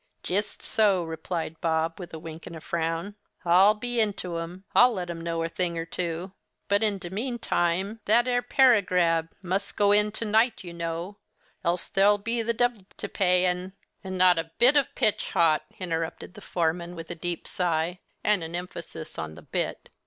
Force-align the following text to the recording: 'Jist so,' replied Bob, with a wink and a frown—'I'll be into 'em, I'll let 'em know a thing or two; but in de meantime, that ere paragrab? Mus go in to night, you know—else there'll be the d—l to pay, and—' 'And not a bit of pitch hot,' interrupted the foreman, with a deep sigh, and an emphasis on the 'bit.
'Jist 0.23 0.63
so,' 0.63 1.03
replied 1.03 1.61
Bob, 1.61 1.99
with 1.99 2.11
a 2.11 2.17
wink 2.17 2.47
and 2.47 2.55
a 2.55 2.59
frown—'I'll 2.59 3.75
be 3.75 3.99
into 3.99 4.35
'em, 4.39 4.63
I'll 4.73 4.91
let 4.93 5.11
'em 5.11 5.21
know 5.21 5.43
a 5.43 5.47
thing 5.47 5.77
or 5.77 5.85
two; 5.85 6.31
but 6.67 6.81
in 6.81 6.97
de 6.97 7.11
meantime, 7.11 7.99
that 8.05 8.27
ere 8.27 8.41
paragrab? 8.41 9.29
Mus 9.43 9.71
go 9.71 9.91
in 9.91 10.11
to 10.13 10.25
night, 10.25 10.63
you 10.63 10.73
know—else 10.73 11.87
there'll 11.89 12.17
be 12.17 12.41
the 12.41 12.51
d—l 12.55 12.77
to 12.97 13.07
pay, 13.07 13.45
and—' 13.45 13.73
'And 14.03 14.17
not 14.17 14.39
a 14.39 14.49
bit 14.57 14.75
of 14.75 14.87
pitch 14.95 15.29
hot,' 15.33 15.65
interrupted 15.77 16.33
the 16.33 16.41
foreman, 16.41 16.95
with 16.95 17.11
a 17.11 17.13
deep 17.15 17.47
sigh, 17.47 17.99
and 18.23 18.43
an 18.43 18.55
emphasis 18.55 19.19
on 19.19 19.35
the 19.35 19.43
'bit. 19.43 19.89